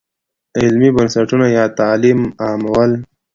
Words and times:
علمي 0.59 0.89
بنسټونه 0.95 1.45
یا 1.57 1.65
تعلیم 1.79 2.19
عامول. 2.43 2.91